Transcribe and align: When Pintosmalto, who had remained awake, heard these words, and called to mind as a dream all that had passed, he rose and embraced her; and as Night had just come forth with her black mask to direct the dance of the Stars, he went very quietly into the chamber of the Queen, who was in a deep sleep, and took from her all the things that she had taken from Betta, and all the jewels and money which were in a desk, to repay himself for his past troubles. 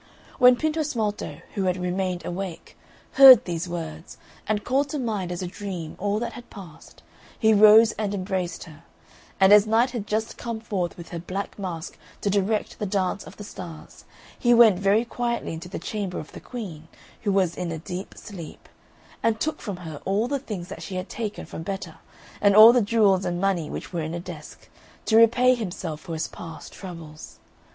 When 0.39 0.55
Pintosmalto, 0.55 1.41
who 1.53 1.65
had 1.65 1.77
remained 1.77 2.25
awake, 2.25 2.75
heard 3.21 3.45
these 3.45 3.69
words, 3.69 4.17
and 4.47 4.63
called 4.63 4.89
to 4.89 4.97
mind 4.97 5.31
as 5.31 5.43
a 5.43 5.47
dream 5.47 5.95
all 5.99 6.17
that 6.17 6.33
had 6.33 6.49
passed, 6.49 7.03
he 7.37 7.53
rose 7.53 7.91
and 7.99 8.11
embraced 8.15 8.63
her; 8.63 8.81
and 9.39 9.53
as 9.53 9.67
Night 9.67 9.91
had 9.91 10.07
just 10.07 10.37
come 10.37 10.59
forth 10.59 10.97
with 10.97 11.09
her 11.09 11.19
black 11.19 11.59
mask 11.59 11.99
to 12.21 12.31
direct 12.31 12.79
the 12.79 12.87
dance 12.87 13.25
of 13.25 13.37
the 13.37 13.43
Stars, 13.43 14.05
he 14.39 14.55
went 14.55 14.79
very 14.79 15.05
quietly 15.05 15.53
into 15.53 15.69
the 15.69 15.77
chamber 15.77 16.17
of 16.17 16.31
the 16.31 16.39
Queen, 16.39 16.87
who 17.21 17.31
was 17.31 17.55
in 17.55 17.71
a 17.71 17.77
deep 17.77 18.15
sleep, 18.17 18.67
and 19.21 19.39
took 19.39 19.61
from 19.61 19.77
her 19.85 20.01
all 20.03 20.27
the 20.27 20.39
things 20.39 20.67
that 20.69 20.81
she 20.81 20.95
had 20.95 21.09
taken 21.09 21.45
from 21.45 21.61
Betta, 21.61 21.99
and 22.41 22.55
all 22.55 22.73
the 22.73 22.81
jewels 22.81 23.23
and 23.23 23.39
money 23.39 23.69
which 23.69 23.93
were 23.93 24.01
in 24.01 24.15
a 24.15 24.19
desk, 24.19 24.67
to 25.05 25.15
repay 25.15 25.53
himself 25.53 26.01
for 26.01 26.13
his 26.13 26.27
past 26.27 26.73
troubles. 26.73 27.37